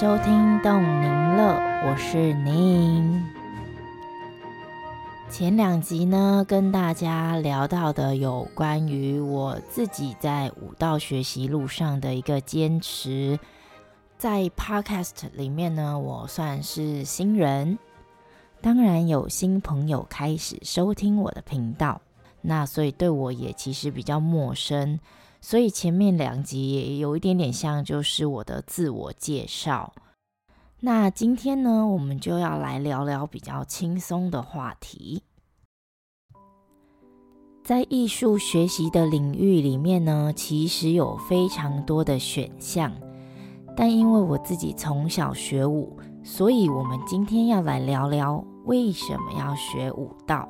[0.00, 3.22] 收听动宁乐，我是宁。
[5.28, 13.38] 前两集呢，跟大家聊到的有关于我自己在舞蹈学习路上的一个坚持。
[14.16, 17.78] 在 Podcast 里面呢，我算是新人，
[18.62, 22.00] 当然有新朋友开始收听我的频道，
[22.40, 24.98] 那所以对我也其实比较陌生。
[25.40, 29.92] 所以前面两集也有一点点像，就是我的自我介绍。
[30.80, 35.22] 那今天呢，我们就要来聊聊比较轻松的话题。
[37.62, 42.92] 在艺术学习的领域里面呢，其实有非常多的选项，
[43.76, 50.48] 但因为我自己从小学舞，所以我们今天要来聊聊为什么要学舞蹈。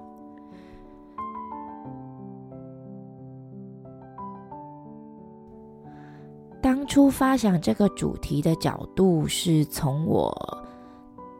[6.81, 10.64] 当初发想这个主题的角度，是从我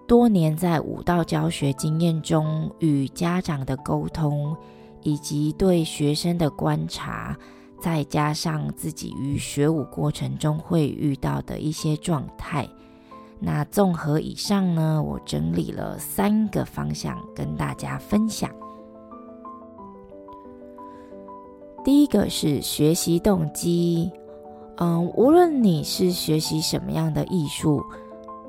[0.07, 4.55] 多年在舞蹈教学经验中与家长的沟通，
[5.01, 7.35] 以及对学生的观察，
[7.81, 12.69] 再加上自己于学舞过程中会遇到的一些状态。
[13.39, 18.51] 那综合以上呢，我整理了三个方向跟大家分享。
[21.83, 24.13] 第一个是学习动机。
[24.81, 27.85] 嗯，无论你是学习什么样的艺术，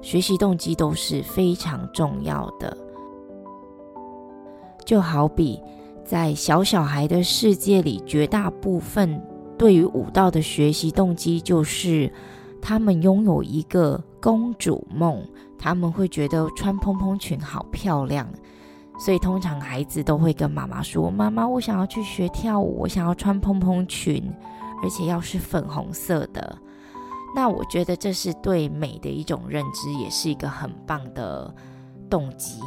[0.02, 2.76] 学习动机都是非常重要的。
[4.86, 5.60] 就好比
[6.06, 9.22] 在小小孩的世界里，绝大部分
[9.58, 12.10] 对于舞蹈的学习动机就是
[12.62, 15.22] 他们拥有一个公主梦，
[15.60, 18.26] 他们会觉得穿蓬蓬裙好漂亮，
[18.98, 24.24] 所以通常孩子都会跟妈妈说：“妈妈，我想要去学跳舞，我想要穿蓬蓬裙。”
[24.84, 26.58] 而且要是粉红色的，
[27.36, 31.54] 那我觉得这是对美的一种认知，也是一个很棒的
[32.10, 32.60] 动机。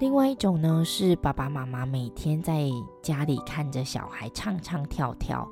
[0.00, 2.68] 另外一种呢，是爸爸妈妈每天在
[3.00, 5.48] 家里看着小孩唱唱跳跳，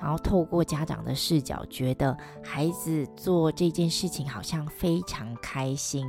[0.00, 6.06] 然后透过家长的视角，觉得孩子做这件事情好像非常开心，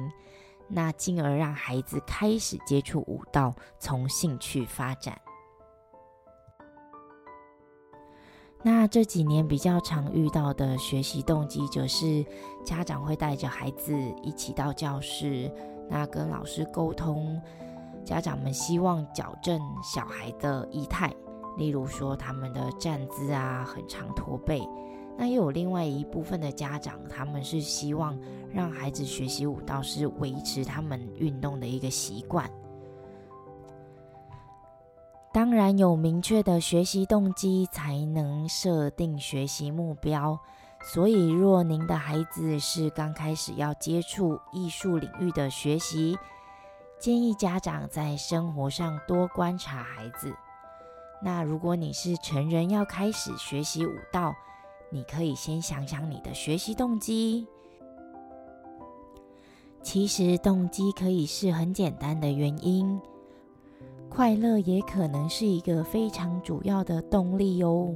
[0.68, 5.16] 那进而让孩子开始接触舞蹈，从兴趣发展。
[8.66, 12.25] 那这几年比较常遇到的学习动机，就是
[12.63, 15.51] 家长会带着孩子一起到教室，
[15.90, 17.41] 那跟老师沟通，
[18.06, 21.13] 家长们希望矫正小孩的仪态，
[21.57, 24.66] 例如说他们的站姿啊很长驼背。
[25.18, 28.18] 那又有另外一部分的家长，他们是希望
[28.50, 32.50] 让孩子学习舞蹈是维持他们运动的一个习惯。
[35.34, 40.40] 当然有明确的学习动机，才能设定学习目标。
[40.84, 46.16] 所以，若您的孩子是刚开始要接触艺术领域的学习，
[47.00, 50.32] 建议家长在生活上多观察孩子。
[51.20, 54.36] 那如果你是成人要开始学习舞蹈，
[54.92, 57.48] 你可以先想想你的学习动机。
[59.82, 63.02] 其实，动机可以是很简单的原因。
[64.16, 67.96] 快乐也可能是一个非常主要的动力哦。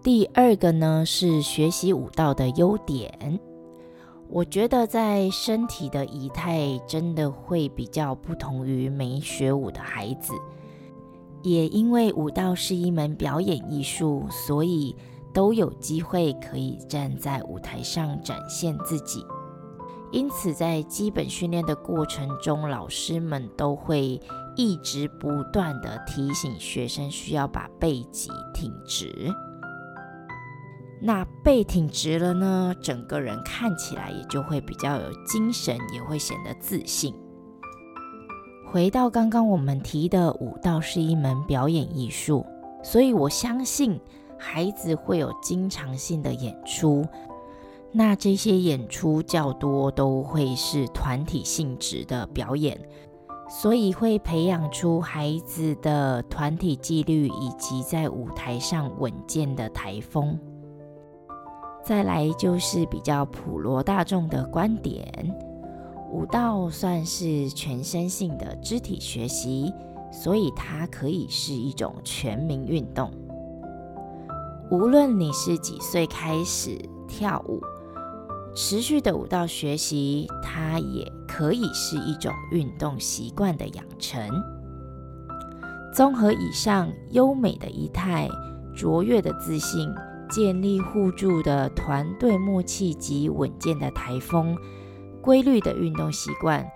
[0.00, 3.40] 第二个呢是学习舞蹈的优点，
[4.28, 10.32] 我觉得在身体的仪态真的会比较不同于没学舞的孩子，
[11.42, 14.94] 也因为舞蹈是一门表演艺术，所以
[15.34, 19.26] 都有机会可以站在舞台上展现自己。
[20.12, 24.20] 因此，在基本训练的过程中，老师们都会
[24.54, 29.32] 一直不断的提醒学生需要把背脊挺直。
[31.00, 37.14] 那背挺直了呢，整个人看起来也就会比较有精神，也会显得自信。
[38.70, 42.46] 回到刚刚我们提的，舞蹈是一门表演艺术，
[42.84, 43.98] 所以我相信
[44.38, 47.04] 孩子会有经常性的演出。
[47.94, 52.80] 那这些演出较多都会是团体性质的表演，
[53.50, 60.38] 所以会培养出孩子的团体纪律以及在舞台上稳健的台风。
[61.84, 65.04] 再来就是比较普罗大众的观点，
[66.10, 69.70] 舞蹈算是全身性的肢体学习，
[70.10, 73.10] 所以它可以是一种全民运动。
[74.70, 77.60] 无论你是几岁开始跳舞。
[78.54, 84.30] 持续的舞蹈学习，它也可以是一种运动习惯的养成。
[85.94, 88.28] 综合以上优美的仪态、
[88.74, 89.88] 卓越的自信、
[90.30, 94.56] 建立互助的团队默契及稳健的台风、
[95.22, 96.66] 规律的运动习惯，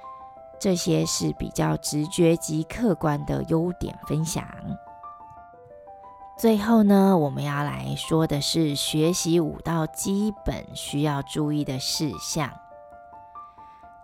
[0.61, 4.43] 这些是比较直觉及客观的优点分享。
[6.39, 12.51] 最后呢，我们要来说的是学习舞蹈基本需要注意的事项。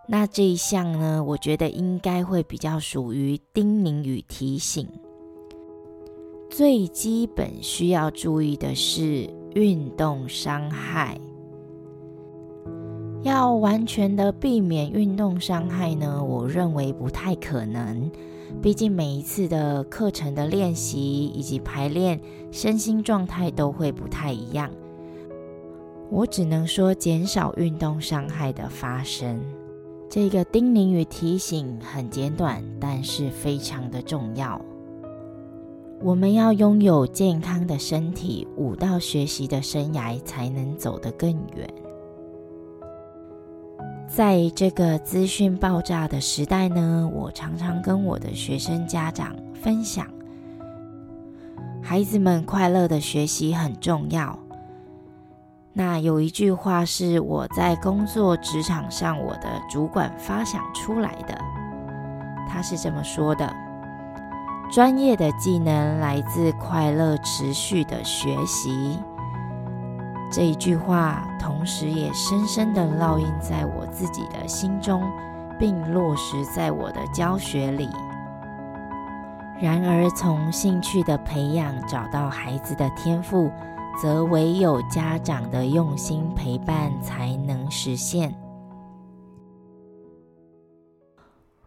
[0.06, 4.88] 那这一项呢，我觉得应该会比较属于叮咛与提醒。
[6.48, 11.20] 最基本需要注意的是运动伤害。
[13.22, 18.10] 要完全的避免运动伤害呢，我认为不太可能。
[18.60, 22.20] 毕竟每一次的课程的练习以及排练，
[22.50, 24.70] 身心状态都会不太一样。
[26.10, 29.40] 我只能说减少运动伤害的发生。
[30.10, 34.60] 这个叮咛与提醒很简短，但是非常的重要。
[36.02, 41.66] 我们要拥有健康的身体，舞蹈学习的生涯才能走得更远。
[44.14, 50.06] 在这个资讯爆炸的时代呢，我常常跟我的学生家长分享，
[51.82, 54.38] 孩子们快乐的学习很重要。
[55.72, 61.34] 那有一句话是我在工作职场上我的主管发想出来的，
[62.46, 63.50] 他是这么说的：
[64.70, 68.98] 专业的技能来自快乐持续的学习。
[70.32, 75.02] 这一句话，同时也深深的烙印在我自己的心中，
[75.58, 77.86] 并落实在我的教学里。
[79.60, 83.52] 然而，从兴趣的培养找到孩子的天赋，
[84.00, 88.34] 则唯有家长的用心陪伴才能实现。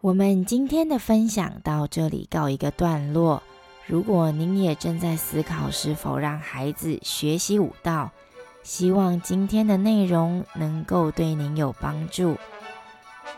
[0.02, 3.44] 我们今天的分享到这里告一个段落。
[3.86, 8.10] 如果您也正在思考是否让孩子学习舞蹈，
[8.66, 12.36] 希望今天的内容能够对您有帮助。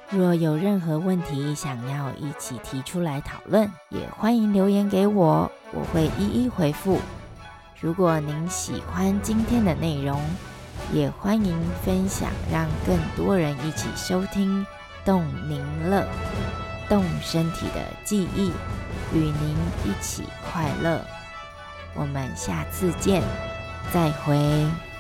[0.10, 7.02] 若有任何问题想要一起提出来讨论，也欢迎留言给我，我会一一回复。
[7.82, 10.18] 如果您喜欢今天的内容，
[10.94, 14.66] 也欢迎分享，让更多人一起收听
[15.04, 16.08] 动您乐，
[16.88, 18.50] 动身体的记忆，
[19.14, 21.02] 与您一起快乐。
[21.96, 23.22] 我们下次见，
[23.92, 24.66] 再会。